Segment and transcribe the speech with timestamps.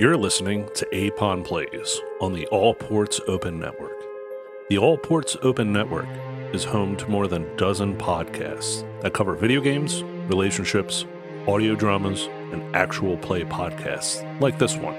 [0.00, 4.02] You're listening to APON Plays on the All Ports Open Network.
[4.70, 6.08] The All Ports Open Network
[6.54, 11.04] is home to more than a dozen podcasts that cover video games, relationships,
[11.46, 14.94] audio dramas, and actual play podcasts like this one.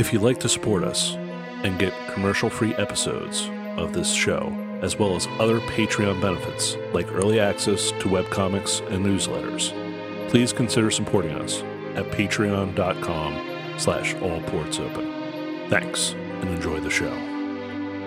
[0.00, 1.14] If you'd like to support us
[1.62, 7.06] and get commercial free episodes of this show, as well as other Patreon benefits like
[7.12, 9.70] early access to webcomics and newsletters,
[10.28, 11.62] please consider supporting us
[11.94, 15.68] at patreon.com slash all ports open.
[15.68, 17.12] Thanks and enjoy the show.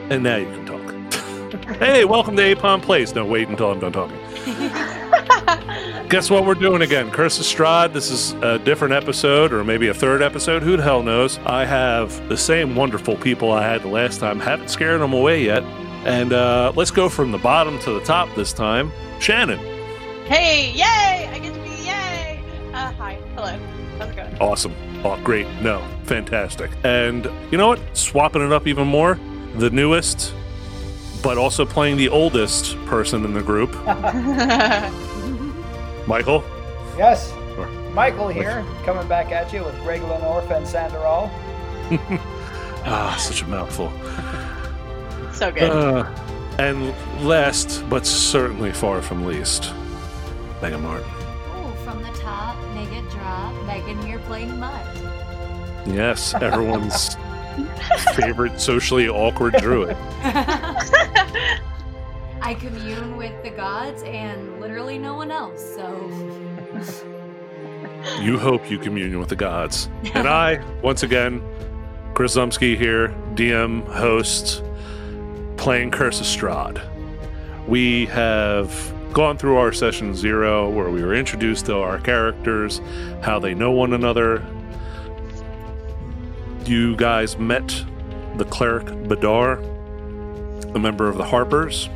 [0.09, 1.75] And now you can talk.
[1.79, 3.13] hey, welcome to Apon Plays.
[3.13, 4.17] No, wait until I'm done talking.
[6.09, 7.11] Guess what we're doing again?
[7.11, 7.91] Curse of Strahd.
[7.91, 10.63] This is a different episode, or maybe a third episode.
[10.63, 11.37] Who the hell knows?
[11.39, 14.39] I have the same wonderful people I had the last time.
[14.39, 15.63] Haven't scared them away yet.
[16.05, 18.91] And uh, let's go from the bottom to the top this time.
[19.19, 19.59] Shannon.
[20.27, 21.29] Hey, yay!
[21.29, 22.41] I get to be yay!
[22.73, 23.76] Uh, hi, hello.
[23.99, 24.37] How's it going?
[24.39, 24.73] Awesome.
[25.03, 25.47] Oh, great.
[25.61, 26.71] No, fantastic.
[26.83, 27.79] And you know what?
[27.97, 29.19] Swapping it up even more,
[29.55, 30.33] the newest,
[31.23, 33.73] but also playing the oldest person in the group,
[36.07, 36.43] Michael.
[36.97, 37.33] Yes,
[37.93, 41.29] Michael here, coming back at you with Greg Lenorf and Sandoral.
[42.89, 43.91] Ah, such a mouthful.
[45.33, 45.69] so good.
[45.69, 46.05] Uh,
[46.57, 46.95] and
[47.27, 49.73] last, but certainly far from least,
[50.61, 51.03] Megan Martin.
[53.65, 54.85] Megan here playing Mutt.
[55.85, 57.15] Yes, everyone's
[58.15, 59.97] favorite socially awkward druid.
[62.41, 66.09] I commune with the gods and literally no one else, so.
[68.21, 69.89] You hope you commune with the gods.
[70.13, 71.41] And I, once again,
[72.13, 74.63] Chris Zumsky here, DM, host,
[75.57, 76.81] playing Curse of Strahd.
[77.67, 78.71] We have
[79.13, 82.81] gone through our session zero where we were introduced to our characters,
[83.21, 84.45] how they know one another.
[86.65, 87.83] You guys met
[88.37, 89.63] the cleric Badar,
[90.75, 91.89] a member of the Harpers,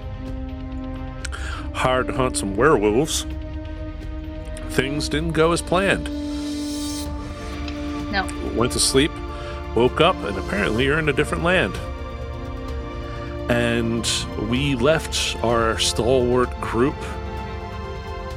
[1.73, 3.25] hired to hunt some werewolves.
[4.69, 6.05] Things didn't go as planned.
[8.11, 8.27] No.
[8.55, 9.11] Went to sleep,
[9.75, 11.77] woke up, and apparently you're in a different land.
[13.49, 14.09] And
[14.49, 16.95] we left our stalwart group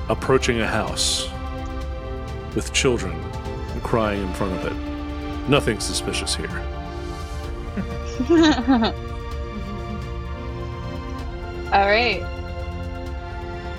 [0.08, 1.28] approaching a house
[2.54, 3.20] with children
[3.82, 5.48] crying in front of it.
[5.48, 6.48] Nothing suspicious here.
[11.72, 12.22] All right.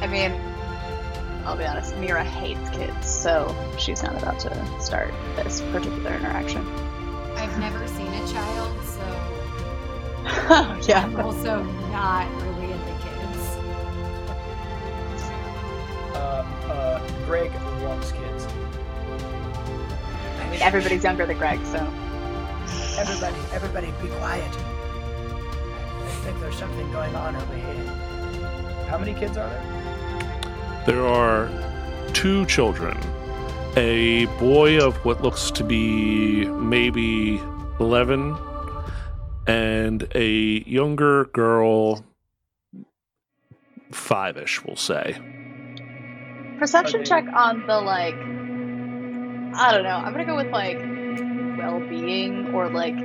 [0.01, 0.31] I mean,
[1.45, 6.65] I'll be honest, Mira hates kids, so she's not about to start this particular interaction.
[7.35, 9.01] I've never seen a child, so
[10.87, 11.03] yeah.
[11.03, 13.57] I'm also not really into kids.
[16.15, 17.53] Uh, uh, Greg
[17.83, 18.47] loves kids.
[20.39, 21.77] I mean, everybody's younger than Greg, so.
[22.97, 24.49] Everybody, everybody, be quiet.
[24.49, 28.85] I think there's something going on over here.
[28.89, 30.83] How many kids are there?
[30.87, 31.51] There are
[32.13, 32.97] two children
[33.77, 37.41] a boy of what looks to be maybe
[37.79, 38.35] 11
[39.47, 42.03] and a younger girl
[43.91, 45.17] five-ish we'll say
[46.59, 47.09] Perception Okay.
[47.09, 50.77] check on the, like, I don't know, I'm gonna go with, like,
[51.57, 52.95] well being or, like,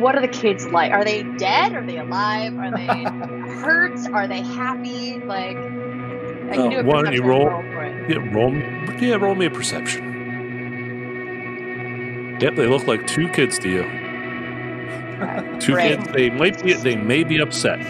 [0.00, 0.90] what are the kids like?
[0.90, 1.74] Are they dead?
[1.74, 2.56] Are they alive?
[2.58, 2.86] Are they
[3.62, 3.96] hurt?
[4.12, 5.20] Are they happy?
[5.20, 8.10] Like, I can Uh, do a why don't you perception roll- for it.
[8.10, 8.62] yeah roll me
[9.08, 10.02] yeah roll me a perception
[12.40, 13.82] yep they look like two kids to you
[15.60, 15.98] two Great.
[15.98, 17.80] kids they might be they may be upset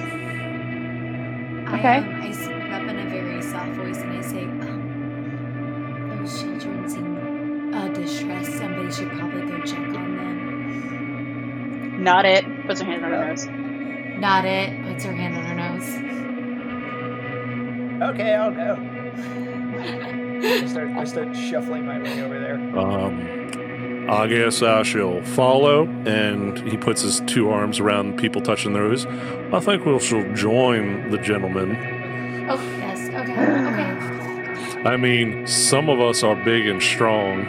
[1.68, 1.88] Okay.
[1.88, 6.40] I, um, I speak up in a very soft voice and I say, um, those
[6.40, 8.52] children seem uh, distressed.
[8.56, 12.02] Somebody should probably go check on them.
[12.04, 12.44] Not it.
[12.66, 13.46] Puts her hand on her nose.
[14.20, 14.80] Not it.
[14.86, 15.88] Puts her hand on her nose.
[18.14, 18.76] Okay, I'll go.
[20.46, 22.60] I start, I start shuffling my way over there.
[22.78, 23.45] Um,
[24.08, 25.86] I guess I shall follow.
[26.06, 29.04] And he puts his two arms around people touching those.
[29.06, 31.76] I think we shall join the gentleman.
[32.48, 33.08] Oh, yes.
[33.08, 33.32] Okay.
[33.32, 34.88] Okay.
[34.88, 37.46] I mean, some of us are big and strong.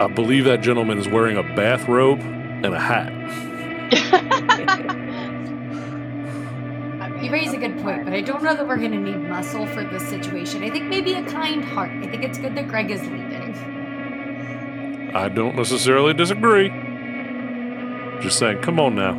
[0.00, 3.12] I believe that gentleman is wearing a bathrobe and a hat.
[7.26, 9.66] You raise a good point, but I don't know that we're going to need muscle
[9.66, 10.62] for this situation.
[10.62, 11.90] I think maybe a kind heart.
[11.90, 13.25] I think it's good that Greg is leading.
[15.14, 16.70] I don't necessarily disagree.
[18.20, 19.14] Just saying, come on now.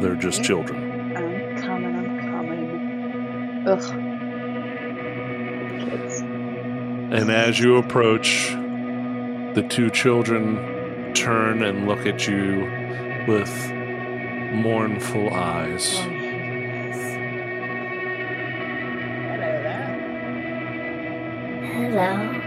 [0.00, 1.16] They're just children.
[1.16, 3.64] I'm coming, I'm coming.
[3.68, 3.80] Ugh.
[5.90, 6.20] Kids.
[6.20, 8.56] And as you approach,
[9.54, 12.68] The two children turn and look at you
[13.28, 13.52] with
[14.52, 15.94] mournful eyes.
[15.96, 16.96] Oh, yes.
[21.70, 22.42] Hello there.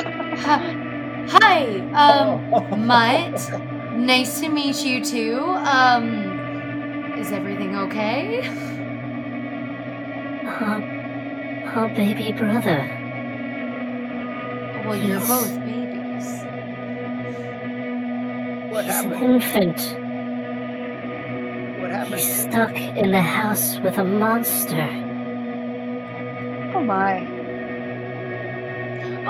[0.49, 2.87] Hi, hi, um.
[2.87, 3.51] Mutt.
[3.93, 5.39] Nice to meet you too.
[5.43, 8.41] Um, is everything okay?
[10.43, 10.81] Her,
[11.67, 12.79] her baby brother.
[14.87, 15.27] Well, you're Yes.
[15.27, 16.27] both babies.
[18.71, 19.77] What He's an infant.
[21.79, 22.15] What happened?
[22.15, 24.89] He's stuck in the house with a monster.
[26.73, 27.38] oh my.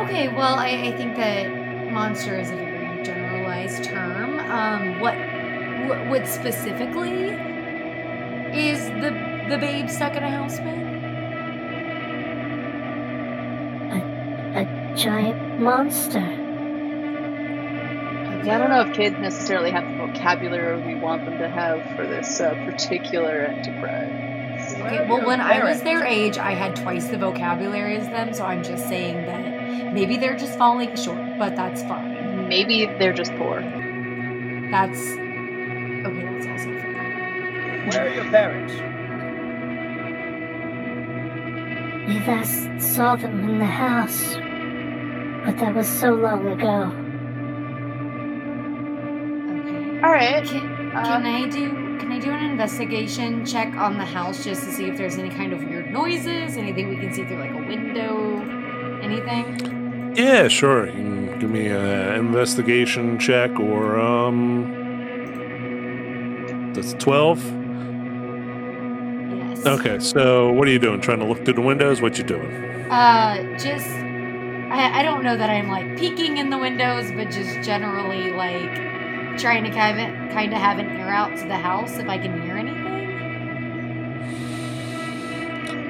[0.04, 4.40] Okay, well, I, I think that monster is a very generalized term.
[4.40, 5.16] Um, what,
[5.88, 7.32] what, what specifically
[8.52, 10.90] is the the babe stuck in a house with?
[14.56, 16.20] A giant monster.
[18.44, 21.84] Yeah, I don't know if kids necessarily have the vocabulary we want them to have
[21.96, 24.74] for this uh, particular enterprise.
[24.76, 28.46] Okay, well, when I was their age, I had twice the vocabulary as them, so
[28.46, 32.48] I'm just saying that maybe they're just falling short, but that's fine.
[32.48, 33.62] Maybe they're just poor.
[34.72, 36.24] That's okay.
[36.32, 37.90] That's also fair.
[37.90, 38.74] Where are your parents?
[42.08, 44.36] We last saw them in the house.
[45.46, 46.92] But that was so long ago.
[49.60, 50.00] Okay.
[50.04, 50.44] All right.
[50.46, 54.64] Can, Uh, can I do can I do an investigation check on the house just
[54.64, 57.52] to see if there's any kind of weird noises, anything we can see through like
[57.52, 58.42] a window,
[59.12, 60.16] anything?
[60.16, 60.86] Yeah, sure.
[60.88, 64.78] You can give me an investigation check or um
[66.74, 67.44] that's 12.
[69.32, 69.66] Yes.
[69.66, 71.02] Okay, so what are you doing?
[71.02, 72.02] Trying to look through the windows?
[72.02, 72.52] What you doing?
[72.90, 77.62] Uh, just I, I don't know that I'm like peeking in the windows, but just
[77.62, 81.98] generally like trying to kind of kind of have an ear out to the house
[81.98, 82.79] if I can hear anything.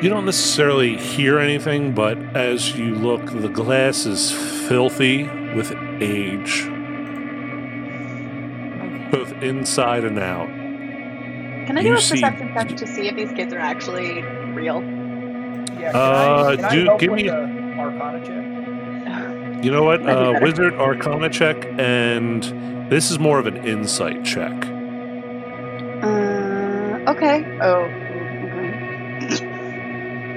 [0.02, 4.32] You don't necessarily hear anything, but as you look, the glass is
[4.70, 5.24] filthy
[5.56, 6.64] with age,
[8.78, 9.08] Okay.
[9.12, 10.48] both inside and out.
[11.68, 14.24] Can I You do a see- perception check to see if these kids are actually
[14.54, 14.82] real?
[15.78, 17.36] Yeah, can Uh, I, can I do- help give with me- the
[17.80, 18.46] Arcana check?
[19.66, 20.02] You know what?
[20.08, 20.40] Uh.
[20.42, 22.42] Wizard Arcana check, and
[22.90, 24.54] this is more of an insight check.
[26.02, 27.44] Uh, okay.
[27.62, 27.86] Oh.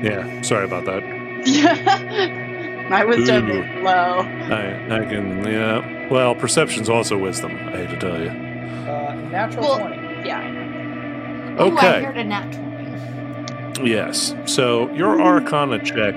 [0.05, 0.09] Okay.
[0.37, 1.03] Yeah, sorry about that.
[1.47, 3.63] Yeah, My wisdom Ooh.
[3.63, 4.19] is low.
[4.21, 6.09] I, I can, yeah.
[6.11, 8.29] Well, perception's also wisdom, I hate to tell you.
[8.31, 10.29] Uh, natural Well- 20.
[10.29, 10.39] Yeah.
[10.39, 11.65] I know.
[11.67, 12.05] Ooh, I Okay.
[12.05, 13.91] heard a nat 20.
[13.91, 14.35] Yes.
[14.47, 16.15] So your Arcana check,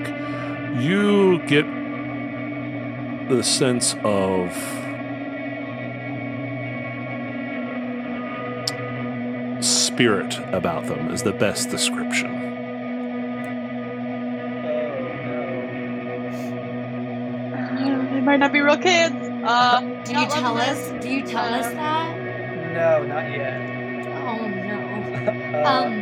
[0.80, 1.64] you get
[3.28, 4.52] the sense of
[9.64, 12.30] spirit about them is the best description.
[18.36, 19.14] They might not be real kids.
[19.46, 20.76] Uh, Do you tell us?
[20.90, 21.02] this.
[21.02, 22.18] Do you tell us Uh, that?
[22.18, 23.00] No.
[23.00, 24.06] No, not yet.
[24.12, 24.76] Oh no.
[25.56, 25.92] Uh, Um.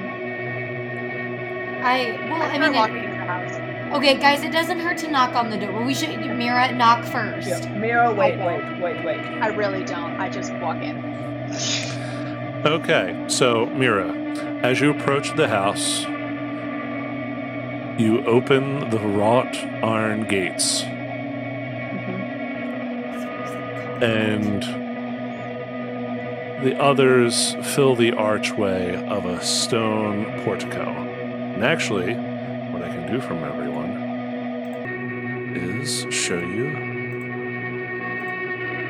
[1.85, 3.95] I well, I I mean, it, into the house.
[3.99, 5.85] okay, guys, it doesn't hurt to knock on the door.
[5.85, 7.47] We should Mira knock first.
[7.47, 8.45] yeah, Mira, wait, Okay.
[8.81, 9.21] wait, wait, wait.
[9.41, 10.19] I really don't.
[10.21, 10.97] I just walk in.
[12.67, 14.09] Okay, so Mira,
[14.65, 16.03] as you approach the house,
[18.01, 20.83] you open the wrought iron gates,
[24.05, 24.63] and
[26.63, 30.83] the others fill the archway of a stone portico.
[30.83, 33.91] And actually, what I can do from everyone
[35.57, 36.71] is show you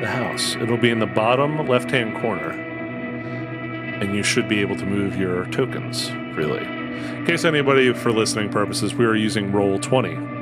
[0.01, 0.55] the house.
[0.55, 5.15] It'll be in the bottom left hand corner and you should be able to move
[5.15, 6.65] your tokens freely.
[6.65, 10.34] In case anybody, for listening purposes, we are using roll 20.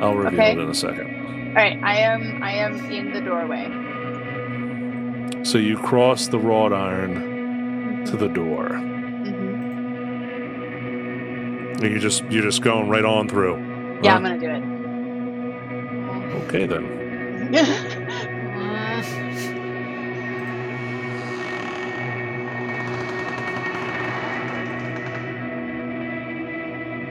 [0.00, 0.52] I'll reveal Okay.
[0.52, 1.48] it in a second.
[1.48, 1.78] All right.
[1.82, 2.42] I am.
[2.42, 3.66] I am in the doorway.
[5.44, 8.68] So you cross the wrought iron to the door.
[8.70, 9.50] Mm-hmm.
[11.84, 13.58] And you just you're just going right on through.
[14.02, 14.16] Yeah, Huh?
[14.16, 14.62] I'm gonna do it.
[16.46, 16.98] Okay then.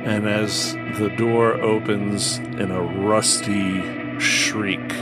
[0.05, 4.93] And as the door opens in a rusty shriek,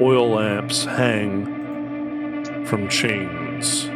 [0.00, 3.88] oil lamps hang from chains.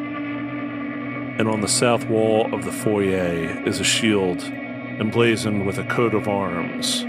[1.39, 4.43] and on the south wall of the foyer is a shield
[5.01, 7.05] emblazoned with a coat of arms,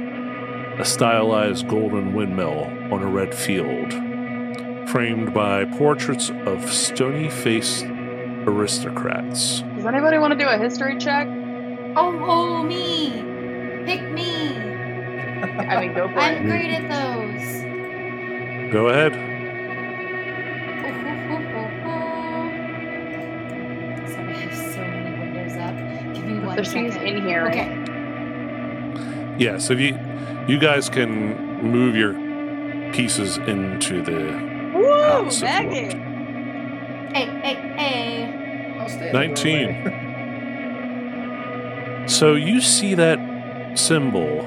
[0.80, 3.92] a stylized golden windmill on a red field,
[4.90, 7.86] framed by portraits of stony faced
[8.48, 9.62] aristocrats.
[9.76, 11.28] Does anybody want to do a history check?
[11.96, 13.12] Oh, oh, me!
[13.86, 14.58] Pick me!
[15.44, 16.18] I mean, go for it.
[16.18, 16.50] I'm it.
[16.50, 17.62] great at those.
[18.74, 19.14] Go ahead.
[24.10, 25.76] Sorry, I have so many windows up.
[26.16, 27.48] Give me one There's things in here.
[27.50, 27.84] Okay.
[29.38, 30.00] Yeah, so you
[30.48, 32.14] you guys can move your
[32.94, 35.96] pieces into the Woo, House of Maggie!
[37.14, 38.78] Hey, hey, hey.
[38.80, 40.03] I'll stay 19.
[42.06, 44.42] So you see that symbol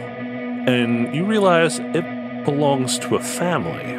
[0.68, 3.94] and you realize it belongs to a family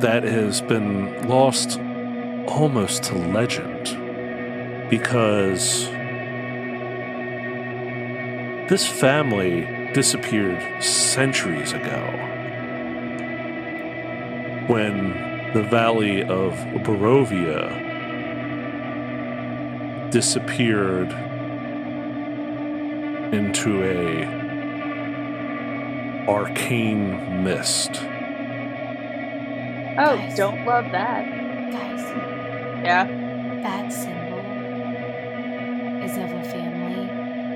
[0.00, 1.78] that has been lost
[2.48, 5.86] almost to legend because
[8.68, 12.00] this family disappeared centuries ago
[14.66, 16.52] when the valley of
[16.84, 17.88] Barovia
[20.10, 21.29] disappeared
[23.32, 24.26] into a
[26.28, 27.90] arcane mist.
[29.98, 30.36] Oh, Nice.
[30.36, 31.24] don't love that.
[31.72, 32.00] Guys,
[32.84, 33.04] Yeah.
[33.62, 34.38] that symbol
[36.04, 37.06] is of a family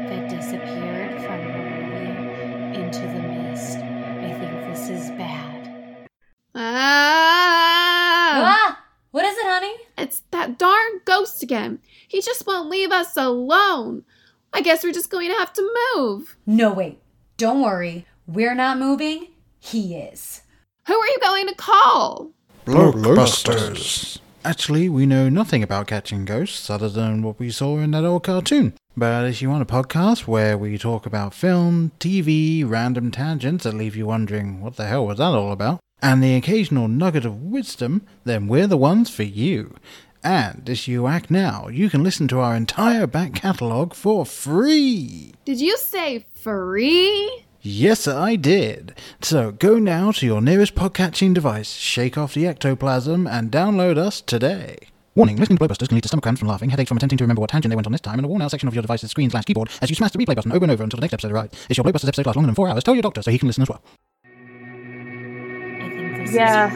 [0.08, 3.78] that disappeared from Barovia into the mist.
[3.78, 6.08] I think this is bad.
[6.54, 8.42] Ah!
[8.46, 8.80] Ah!
[9.12, 9.74] What is it, honey?
[9.96, 11.78] It's that darn ghost again.
[12.08, 14.04] He just won't leave us alone.
[14.56, 16.36] I guess we're just going to have to move.
[16.46, 17.00] No, wait.
[17.36, 18.06] Don't worry.
[18.28, 19.26] We're not moving.
[19.58, 20.42] He is.
[20.86, 22.30] Who are you going to call?
[22.64, 24.20] Blockbusters.
[24.44, 28.22] Actually, we know nothing about catching ghosts other than what we saw in that old
[28.22, 28.74] cartoon.
[28.96, 33.74] But if you want a podcast where we talk about film, TV, random tangents that
[33.74, 37.42] leave you wondering what the hell was that all about, and the occasional nugget of
[37.42, 39.74] wisdom, then we're the ones for you.
[40.24, 45.34] And as you act now, you can listen to our entire back catalogue for free.
[45.44, 47.44] Did you say free?
[47.60, 48.94] Yes, I did.
[49.20, 54.20] So go now to your nearest podcatching device, shake off the ectoplasm, and download us
[54.22, 54.78] today.
[55.14, 57.24] Warning, listening to Blockbusters can lead to stomach cramps from laughing, headaches from attempting to
[57.24, 58.82] remember what tangent they went on this time, and a worn out section of your
[58.82, 61.02] device's screen slash keyboard as you smash the replay button over and over until the
[61.02, 61.66] next episode arrives.
[61.70, 63.46] If your Blockbusters episode lasts longer than four hours, tell your doctor so he can
[63.46, 63.82] listen as well.
[64.24, 66.70] I think this Yeah.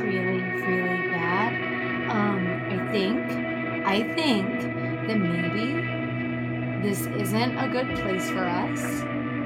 [2.91, 4.63] Think, I think
[5.07, 5.89] that maybe
[6.87, 8.81] this isn't a good place for us.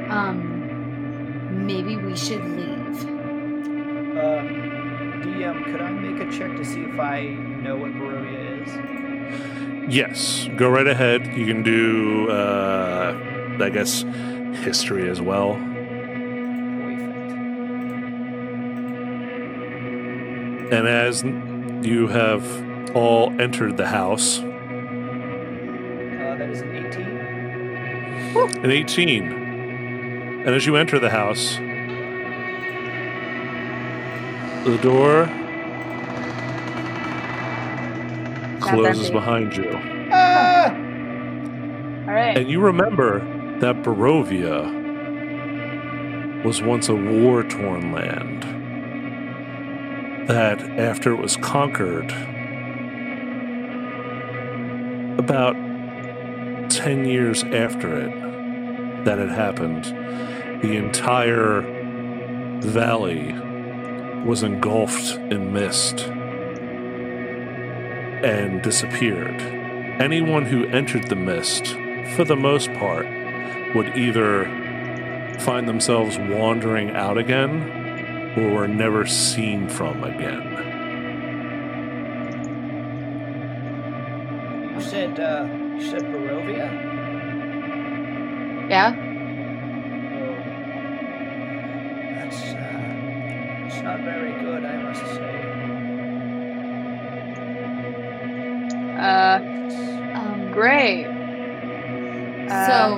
[0.09, 3.05] Um, maybe we should leave.
[4.17, 4.43] Uh,
[5.23, 9.95] DM, could I make a check to see if I know what Barovia is?
[9.95, 11.27] Yes, go right ahead.
[11.27, 14.03] You can do, uh, I guess,
[14.65, 15.55] history as well.
[20.73, 21.23] And as
[21.87, 24.45] you have all entered the house, Uh,
[26.39, 28.65] that is an 18.
[28.65, 29.33] an 18,
[30.47, 31.57] and as you enter the house,
[34.65, 35.27] the door
[38.61, 39.13] closes empty.
[39.13, 39.71] behind you.
[40.13, 40.67] Ah!
[42.09, 42.37] All right.
[42.37, 43.21] And you remember
[43.61, 44.71] that Barovia
[46.45, 48.43] was once a war torn land.
[50.29, 52.13] That after it was conquered,
[55.25, 55.55] about
[56.69, 59.85] 10 years after it, that it happened,
[60.63, 61.61] the entire
[62.61, 63.33] valley
[64.25, 66.01] was engulfed in mist
[68.25, 69.41] and disappeared.
[70.01, 71.69] Anyone who entered the mist,
[72.17, 73.07] for the most part,
[73.77, 74.47] would either
[75.39, 80.72] find themselves wandering out again or were never seen from again.
[85.03, 86.69] Said, uh, you said Barovia?
[88.71, 88.95] yeah.
[88.95, 90.37] Oh.
[92.15, 95.39] That's, uh, it's not very good, I must say.
[98.97, 99.41] Uh,
[100.15, 101.07] Um, great.
[102.49, 102.95] Uh, So,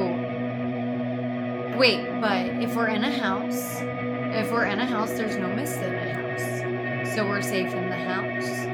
[1.78, 5.80] wait, but if we're in a house, if we're in a house, there's no mist
[5.80, 7.14] in a house.
[7.14, 8.74] So we're safe in the house.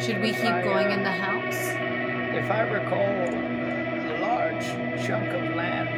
[0.00, 1.58] Should we keep I, going uh, in the house?
[2.34, 4.64] If I recall, uh, a large
[5.06, 5.90] chunk of land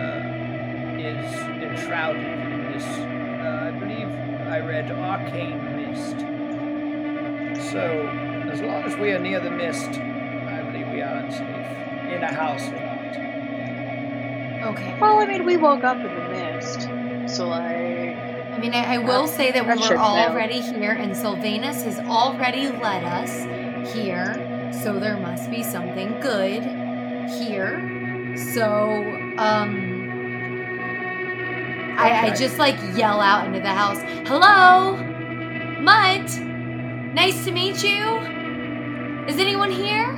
[0.00, 1.24] uh, is
[1.62, 4.08] enshrouded in this, uh, I believe
[4.48, 6.18] I read arcane mist.
[7.70, 8.08] So,
[8.50, 12.26] as long as we are near the mist, I believe we are safe in the
[12.26, 12.94] house or not.
[14.74, 14.98] Okay.
[14.98, 16.88] Well, I mean, we woke up in the mist,
[17.36, 21.98] so like, I mean, I, I will say that we're already here, and Silvanus has
[21.98, 26.62] already led us here, so there must be something good
[27.28, 28.36] here.
[28.36, 29.02] So,
[29.38, 29.92] um.
[31.96, 34.96] I, I just like yell out into the house, Hello?
[35.80, 36.38] Mutt?
[37.14, 38.18] Nice to meet you?
[39.28, 40.12] Is anyone here?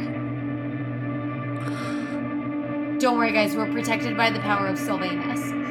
[2.98, 5.65] Don't worry, guys, we're protected by the power of Silvanus.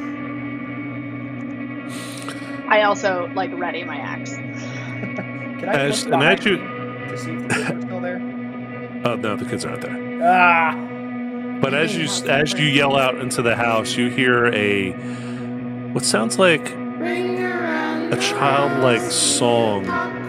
[2.68, 4.30] I also like ready my axe.
[4.36, 7.80] Can I As- look and behind as you- me to see if the kids are
[7.82, 8.20] still there?
[9.04, 10.20] Oh no, the kids aren't there.
[10.24, 10.74] Ah,
[11.60, 14.92] But as you as you yell out into the house, you hear a
[15.92, 19.84] what sounds like a childlike song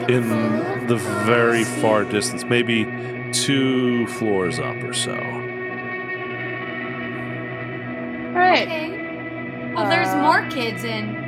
[0.10, 2.86] in the very far distance, maybe
[3.34, 5.13] two floors up or so.
[8.27, 8.67] All right.
[8.67, 9.72] Okay.
[9.74, 11.26] Well, there's Uh, more kids, and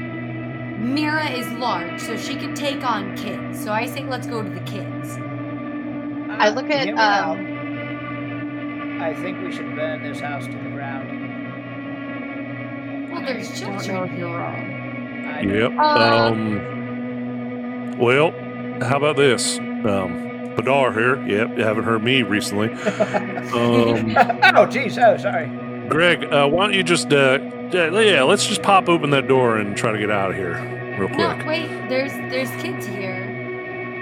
[0.79, 3.61] Mira is large, so she could take on kids.
[3.63, 5.17] So I say let's go to the kids.
[6.31, 7.37] I look at Hear me out.
[7.37, 8.99] um.
[9.01, 11.09] I think we should burn this house to the ground.
[13.11, 14.27] Well, there's children you're here.
[14.37, 14.75] wrong.
[15.43, 15.71] Yep.
[15.77, 17.97] Uh, Um.
[17.97, 18.31] Well,
[18.81, 19.57] how about this?
[19.57, 21.17] Um, Badar here.
[21.27, 22.69] Yep, you haven't heard me recently.
[23.49, 24.97] Um, oh, jeez.
[25.03, 25.47] Oh, sorry.
[25.89, 27.39] Greg, uh, why don't you just, uh,
[27.71, 30.55] yeah, yeah, let's just pop open that door and try to get out of here
[30.97, 31.45] real No, quick.
[31.45, 31.67] wait.
[31.89, 33.25] There's there's kids here.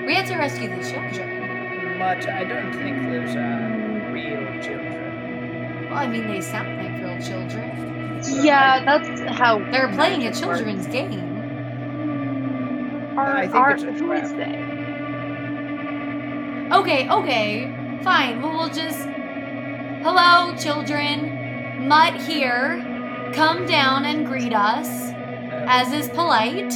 [0.05, 1.97] We have to rescue the children.
[2.00, 5.89] But I don't think there's are real children.
[5.89, 8.21] Well, I mean, they sound like real children.
[8.43, 10.59] Yeah, that's how They're playing a magic works.
[10.59, 11.36] children's game.
[13.17, 14.38] Are, I think are, it's a who is trap.
[14.38, 14.63] they?
[16.71, 18.41] Okay, okay, fine.
[18.41, 19.00] Well, we'll just.
[20.03, 21.88] Hello, children.
[21.88, 22.81] Mutt here.
[23.34, 24.88] Come down and greet us,
[25.67, 26.73] as is polite.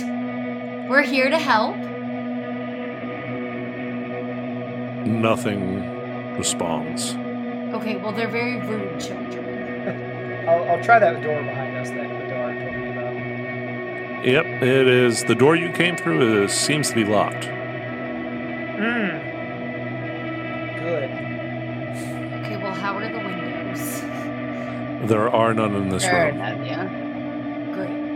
[0.89, 1.77] We're here to help.
[5.07, 7.15] Nothing responds.
[7.75, 10.45] Okay, well, they're very rude children.
[10.47, 14.25] I'll, I'll try that door behind us that the door told me about.
[14.25, 15.23] Yep, it is.
[15.23, 17.45] The door you came through is, seems to be locked.
[17.45, 19.17] Hmm.
[20.79, 21.09] Good.
[22.43, 23.50] Okay, well, how are the windows?
[25.07, 26.37] There are none in this There, room.
[26.39, 26.87] no, yeah.
[27.73, 28.13] Great.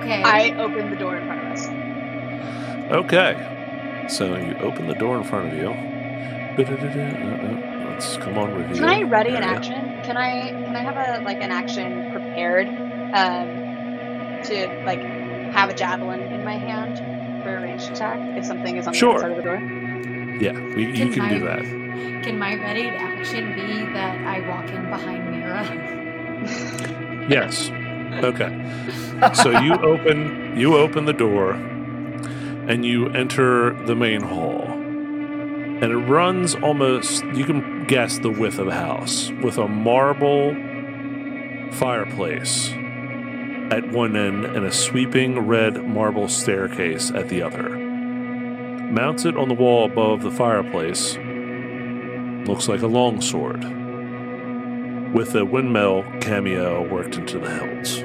[0.00, 0.22] Okay.
[0.24, 1.68] I opened the door in front of us.
[2.92, 4.06] Okay.
[4.08, 5.68] So you open the door in front of you.
[6.58, 7.90] Uh-uh.
[7.90, 8.76] Let's come on review.
[8.76, 9.56] Can I ready an area.
[9.56, 10.02] action?
[10.04, 15.00] Can I can I have a like an action prepared um, to like
[15.52, 16.98] have a javelin in my hand
[17.44, 19.14] for a ranged attack if something is on Sure.
[19.14, 19.56] the side of the door?
[20.40, 21.62] Yeah, we, you can do I- that.
[22.24, 25.30] Can my ready action be that I walk in behind
[27.28, 27.70] Yes.
[28.24, 29.30] Okay.
[29.34, 34.62] So you open you open the door and you enter the main hall.
[34.62, 40.54] And it runs almost you can guess the width of the house with a marble
[41.72, 42.70] fireplace
[43.70, 47.70] at one end and a sweeping red marble staircase at the other.
[47.70, 51.16] Mounted on the wall above the fireplace
[52.46, 53.83] looks like a longsword
[55.14, 57.98] with a windmill cameo worked into the hilts.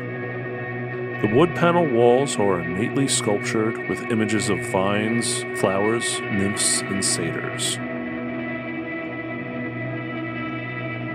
[1.21, 7.77] The wood panel walls are neatly sculptured with images of vines, flowers, nymphs, and satyrs.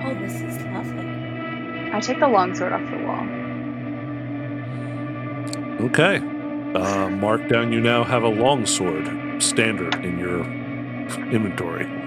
[0.05, 1.91] Oh, this is lovely.
[1.93, 3.27] I take the longsword off the wall.
[5.87, 6.19] Okay.
[6.75, 10.41] Uh, mark down, you now have a longsword standard in your
[11.33, 12.04] inventory.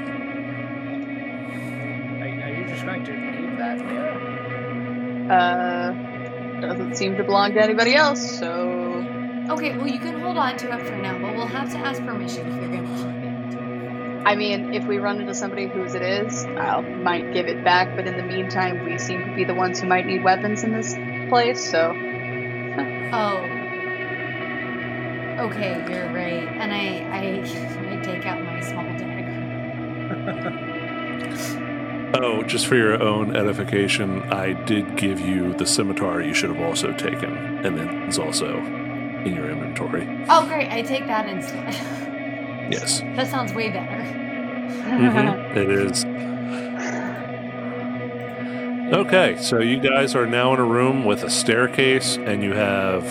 [5.30, 9.04] Uh, doesn't seem to belong to anybody else, so
[9.50, 12.04] Okay, well, you can hold on to it for now, but we'll have to ask
[12.04, 14.28] permission if you're gonna keep it.
[14.28, 17.96] I mean, if we run into somebody whose it is, I might give it back.
[17.96, 20.74] But in the meantime, we seem to be the ones who might need weapons in
[20.74, 20.94] this
[21.30, 21.64] place.
[21.72, 21.94] So
[23.14, 23.38] Oh.
[25.46, 26.46] Okay, you're right.
[26.46, 27.40] And I, I,
[27.94, 30.64] I take out my small dagger.
[32.28, 36.60] Oh, just for your own edification, I did give you the scimitar you should have
[36.60, 40.26] also taken, and then it's also in your inventory.
[40.28, 40.70] Oh, great!
[40.70, 41.74] I take that instead.
[42.70, 44.04] Yes, that sounds way better.
[44.04, 46.04] Mhm, it is.
[48.94, 53.06] Okay, so you guys are now in a room with a staircase, and you have.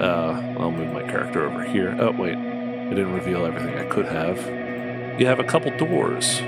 [0.00, 1.96] Uh, I'll move my character over here.
[2.00, 2.34] Oh, wait.
[2.36, 4.38] I didn't reveal everything I could have.
[5.20, 6.40] You have a couple doors.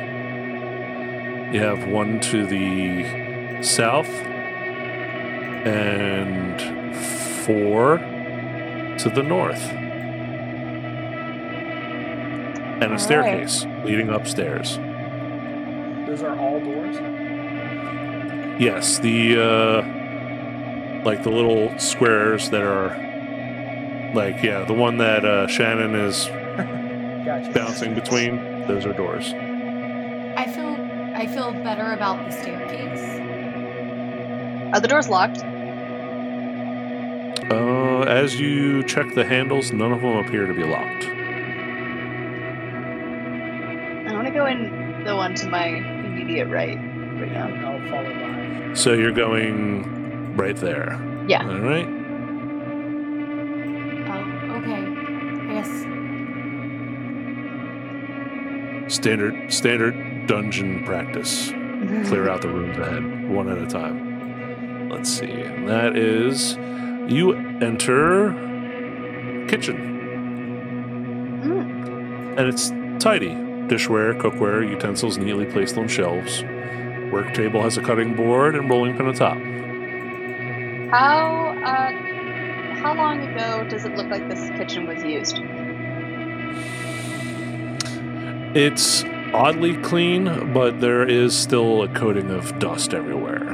[1.52, 4.08] You have one to the south
[5.66, 6.60] and
[7.44, 9.62] four to the north.
[12.80, 13.00] And a All right.
[13.00, 14.78] staircase leading upstairs.
[16.06, 16.96] Those are all doors.
[18.58, 19.82] Yes, the uh
[21.04, 22.96] like the little squares that are
[24.14, 26.26] like yeah, the one that uh Shannon is
[27.26, 27.52] Gotcha.
[27.52, 29.34] bouncing between, those are doors.
[31.22, 33.00] I feel better about the staircase.
[34.74, 35.38] Are the doors locked?
[37.48, 41.04] Uh as you check the handles, none of them appear to be locked.
[44.04, 47.70] I want to go in the one to my immediate right right Yeah, now.
[47.70, 48.76] I'll follow behind.
[48.76, 50.98] So you're going right there.
[51.28, 51.48] Yeah.
[51.48, 51.86] All right.
[54.10, 54.82] Oh, okay.
[55.46, 55.70] I guess
[58.92, 59.94] Standard standard
[60.26, 61.48] dungeon practice.
[62.08, 64.88] Clear out the rooms ahead, one at a time.
[64.88, 65.30] Let's see.
[65.30, 66.56] And that is
[67.12, 68.32] you enter
[69.48, 69.76] kitchen.
[71.42, 72.38] Mm.
[72.38, 72.70] And it's
[73.02, 73.30] tidy.
[73.68, 76.42] Dishware, cookware, utensils neatly placed on shelves.
[77.12, 79.38] Work table has a cutting board and rolling pin atop.
[80.90, 81.92] How uh,
[82.82, 85.40] how long ago does it look like this kitchen was used?
[88.54, 89.04] It's
[89.34, 93.52] oddly clean, but there is still a coating of dust everywhere.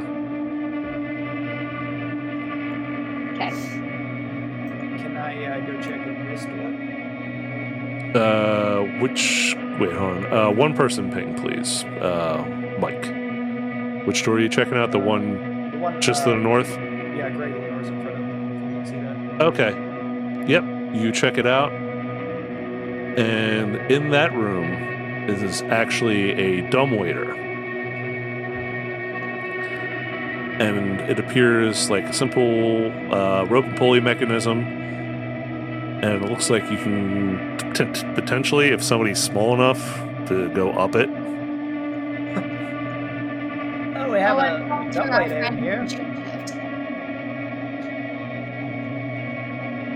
[3.35, 3.51] Okay.
[4.99, 8.23] Can I uh, go check in this door?
[8.23, 10.33] Uh, which wait, hold on.
[10.33, 11.85] Uh, one person ping, please.
[11.85, 12.45] Uh,
[12.79, 13.07] Mike.
[14.07, 14.93] Which door are you checking out?
[14.93, 16.71] The one The one just uh, to the north.
[16.71, 18.85] Yeah, Greg Lenore's in front of me.
[18.87, 19.43] See that?
[19.43, 19.73] Okay.
[20.51, 20.65] Yep.
[20.95, 24.98] You check it out, and in that room
[25.29, 27.33] is actually a dumbwaiter.
[30.61, 34.59] And it appears like a simple uh, rope and pulley mechanism.
[34.61, 39.79] And it looks like you can pot- potentially, if somebody's small enough,
[40.27, 41.09] to go up it.
[43.97, 45.83] Oh, we have Oh, a I'm going to dumb our in here.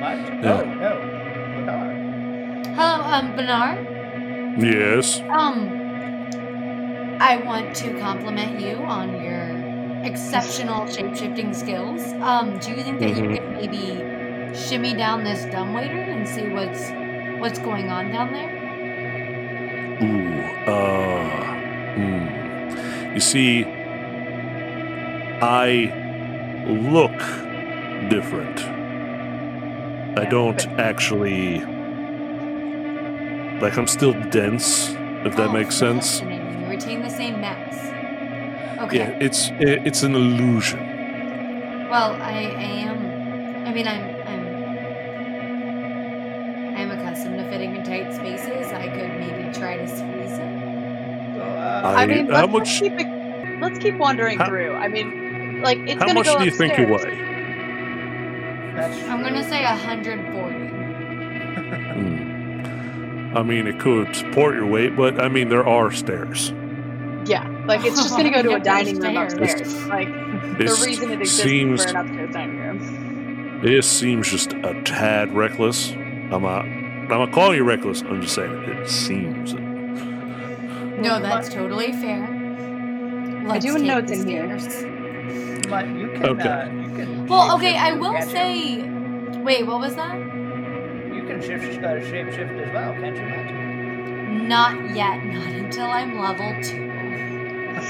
[0.01, 0.19] What?
[0.43, 0.61] Yeah.
[0.61, 0.91] Oh, no.
[1.65, 2.67] Bernard.
[2.77, 3.92] Hello, um, Bernard.
[4.57, 5.23] Yes.
[5.29, 5.79] Um,
[7.21, 9.67] I want to compliment you on your
[10.03, 12.15] exceptional shapeshifting skills.
[12.21, 13.17] Um, do you think that Mhm.
[13.17, 14.11] you could maybe
[14.53, 16.95] shimmy down this dumbwaiter and see what's
[17.39, 18.63] what's going on down there?
[20.01, 21.57] Ooh, uh,
[21.95, 22.31] hmm.
[23.13, 23.75] You see,
[25.41, 25.97] I
[26.65, 27.47] look
[28.01, 28.73] different.
[30.17, 31.69] I don't actually.
[33.63, 34.89] Like, I'm still dense,
[35.25, 36.19] if that Oh, makes sense.
[36.21, 36.63] fascinating.
[36.63, 37.75] You retain the same mass.
[38.83, 38.97] Okay.
[38.99, 40.81] Yeah, it's it, it's an illusion.
[41.89, 42.33] Well, I,
[42.67, 42.99] I am.
[43.69, 44.05] I mean, I'm.
[44.27, 44.43] I'm.
[46.77, 48.73] I'm accustomed to fitting in tight spaces.
[48.73, 51.39] I could maybe try to squeeze it.
[51.39, 54.73] Uh, I- I mean, how let's, let's much- keep it, let's keep wandering How- through.
[54.75, 57.31] I mean, like it's How gonna much go do you think you weigh?
[59.09, 60.72] I'm gonna say 140.
[63.35, 66.53] I mean, it could support your weight, but I mean, there are stairs.
[67.25, 69.61] Yeah, like it's just gonna go to a dining room upstairs.
[69.61, 69.87] upstairs.
[69.87, 70.09] Like
[70.59, 73.61] the reason it exists seems is for an upstairs dining room.
[73.63, 75.93] This seems just a tad reckless.
[75.93, 76.65] I'm not.
[76.65, 78.03] I'm not calling you reckless.
[78.03, 79.55] I'm just saying it seems.
[79.55, 82.29] No, that's totally fair.
[83.47, 84.49] Let's do take notes in here.
[85.69, 86.25] But you can.
[86.27, 86.49] Okay.
[86.49, 88.83] Uh, you can Well, okay, I will say.
[89.43, 90.17] Wait, what was that?
[91.43, 93.53] You can shift, uh, shape shift as well, can't you, Matt?
[94.49, 95.25] Not yet.
[95.25, 96.89] Not until I'm level two.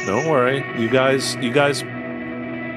[0.06, 1.36] Don't worry, you guys.
[1.36, 1.82] You guys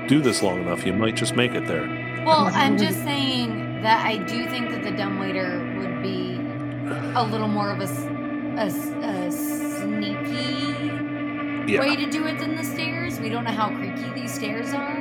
[0.09, 1.87] do this long enough, you might just make it there.
[2.25, 6.35] Well, I'm just saying that I do think that the dumbwaiter would be
[7.15, 7.87] a little more of a
[8.57, 8.69] a
[9.31, 10.91] sneaky
[11.71, 11.79] Yeah.
[11.79, 13.19] way to do it than the stairs.
[13.19, 14.99] We don't know how creaky these stairs are.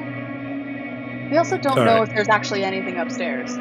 [1.31, 2.09] We also don't All know right.
[2.09, 3.57] if there's actually anything upstairs.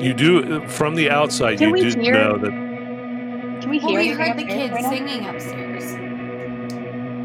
[0.00, 1.58] You do from the outside.
[1.58, 4.84] Can you do hear- know that Can we Well, hear we heard the kids right
[4.84, 5.92] singing upstairs.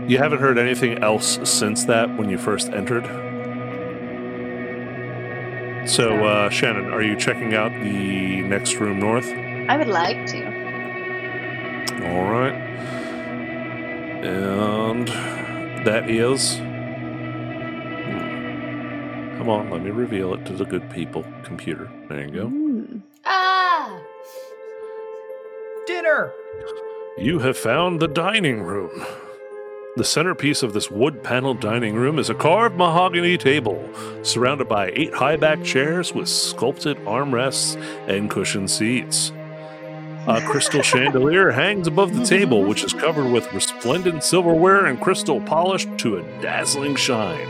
[0.10, 3.06] you haven't heard anything else since that when you first entered.
[5.88, 9.28] So, uh, Shannon, are you checking out the next room north?
[9.68, 10.46] I would like to.
[12.10, 12.54] All right.
[14.24, 15.08] And
[15.86, 16.60] that is.
[19.50, 21.26] Come on, let me reveal it to the good people.
[21.42, 21.90] Computer.
[22.08, 22.46] There you go.
[22.50, 23.02] Mm.
[23.26, 24.00] Ah!
[25.88, 26.32] Dinner.
[27.18, 29.04] You have found the dining room.
[29.96, 33.84] The centerpiece of this wood paneled dining room is a carved mahogany table
[34.22, 37.76] surrounded by eight high back chairs with sculpted armrests
[38.08, 39.32] and cushioned seats.
[40.28, 45.42] A crystal chandelier hangs above the table, which is covered with resplendent silverware and crystal
[45.42, 47.48] polished to a dazzling shine.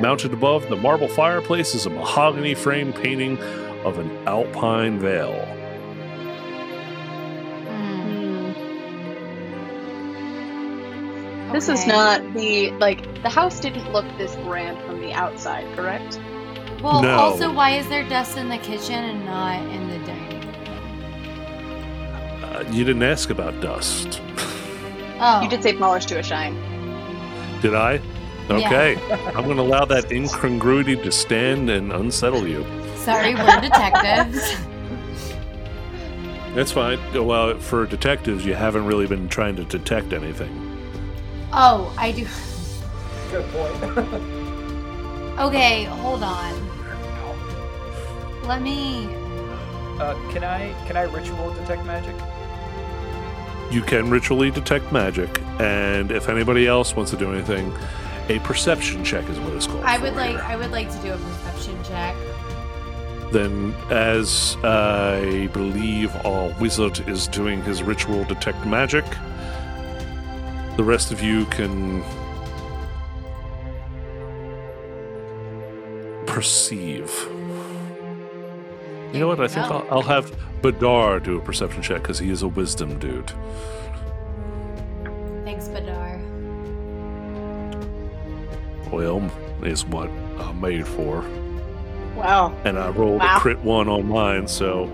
[0.00, 3.36] Mounted above the marble fireplace is a mahogany framed painting
[3.84, 5.44] of an alpine vale.
[7.66, 8.52] Hmm.
[11.52, 16.20] This is not the like the house didn't look this grand from the outside, correct?
[16.82, 17.16] Well, No.
[17.18, 20.54] also, why is there dust in the kitchen and not in the dining room?
[22.44, 24.20] Uh, you didn't ask about dust,
[25.20, 26.54] Oh, You did say polish to a shine.
[27.60, 28.00] did I?
[28.50, 28.96] Okay,
[29.34, 32.64] I'm going to allow that incongruity to stand and unsettle you.
[32.96, 34.56] sorry, we're detectives.
[36.54, 36.98] That's fine.
[37.12, 40.50] Well, for detectives, you haven't really been trying to detect anything.
[41.52, 42.26] Oh, I do.
[43.30, 44.34] Good point.
[45.38, 46.52] Okay, hold on.
[48.42, 49.06] Let me.
[50.00, 52.16] uh, can I can I ritual detect magic?
[53.70, 57.72] You can ritually detect magic, and if anybody else wants to do anything,
[58.28, 59.84] a perception check is what it's called.
[59.84, 60.30] I would like.
[60.30, 60.40] here.
[60.42, 62.14] I would like to do a perception check.
[63.32, 69.04] Then, as I believe our wizard is doing his ritual detect magic,
[70.76, 72.02] the rest of you can
[76.26, 77.10] perceive.
[79.12, 79.40] You know what?
[79.40, 80.30] I think I'll, I'll have
[80.62, 83.32] Badar do a perception check because he is a wisdom dude.
[88.98, 91.24] 12 is what I made for.
[92.16, 92.52] Wow.
[92.64, 93.36] And I rolled wow.
[93.36, 94.86] a crit one on mine, so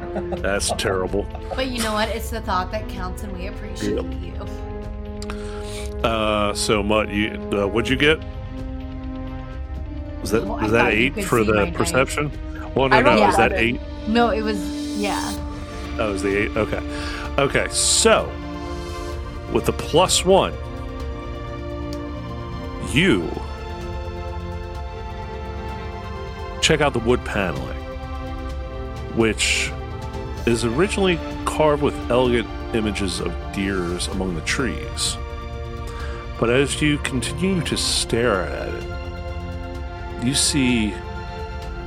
[0.42, 1.26] that's terrible.
[1.56, 2.10] But you know what?
[2.10, 4.04] It's the thought that counts, and we appreciate yep.
[4.20, 6.00] you.
[6.06, 8.18] Uh, so Mutt, you uh, what'd you get?
[10.20, 12.30] Was that oh, well, was that eight for the perception?
[12.74, 13.26] Well, no, no, yeah.
[13.28, 13.80] was that eight?
[14.06, 14.58] No, it was
[14.98, 15.18] yeah.
[15.96, 16.54] That was the eight.
[16.58, 16.82] Okay,
[17.38, 17.68] okay.
[17.70, 18.30] So
[19.50, 20.52] with the plus one,
[22.92, 23.30] you
[26.64, 27.76] check out the wood paneling,
[29.14, 29.70] which
[30.46, 35.18] is originally carved with elegant images of deers among the trees.
[36.40, 40.94] But as you continue to stare at it, you see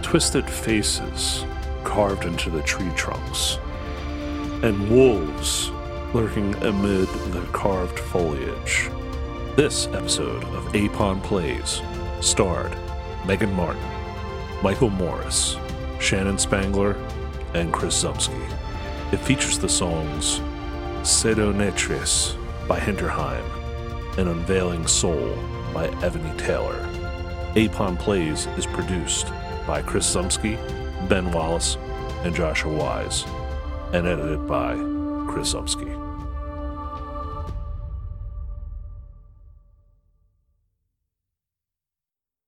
[0.03, 1.43] twisted faces
[1.83, 3.57] carved into the tree trunks,
[4.61, 5.71] and wolves
[6.13, 8.91] lurking amid the carved foliage.
[9.55, 11.81] This episode of Apon Plays
[12.21, 12.77] starred
[13.25, 13.96] Megan Martin,
[14.63, 15.55] Michael Morris,
[15.99, 16.95] Shannon Spangler,
[17.53, 18.41] and Chris Zumsky.
[19.13, 20.39] It features the songs
[21.01, 22.35] Cedo Netris
[22.67, 23.45] by Hinterheim
[24.17, 25.37] and Unveiling Soul
[25.73, 26.83] by Ebony Taylor.
[27.55, 29.27] Apon Plays is produced
[29.65, 30.57] by Chris Zumsky,
[31.07, 31.77] Ben Wallace,
[32.23, 33.25] and Joshua Wise,
[33.93, 34.73] and edited by
[35.31, 35.96] Chris Zumsky.